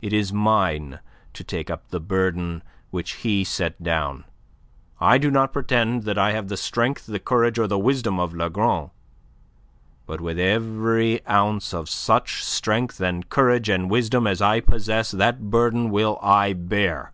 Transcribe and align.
It 0.00 0.14
is 0.14 0.32
mine 0.32 0.98
to 1.34 1.44
take 1.44 1.68
up 1.68 1.88
the 1.90 2.00
burden 2.00 2.62
which 2.90 3.16
he 3.16 3.44
set 3.44 3.82
down. 3.82 4.24
I 4.98 5.18
do 5.18 5.30
not 5.30 5.52
pretend 5.52 6.04
that 6.04 6.16
I 6.16 6.32
have 6.32 6.48
the 6.48 6.56
strength, 6.56 7.04
the 7.04 7.18
courage, 7.20 7.58
or 7.58 7.66
the 7.66 7.78
wisdom 7.78 8.18
of 8.18 8.32
Lagron; 8.32 8.88
but 10.06 10.22
with 10.22 10.38
every 10.38 11.20
ounce 11.26 11.74
of 11.74 11.90
such 11.90 12.42
strength 12.42 12.98
and 13.02 13.28
courage 13.28 13.68
and 13.68 13.90
wisdom 13.90 14.26
as 14.26 14.40
I 14.40 14.60
possess 14.60 15.10
that 15.10 15.50
burden 15.50 15.90
will 15.90 16.18
I 16.22 16.54
bear. 16.54 17.12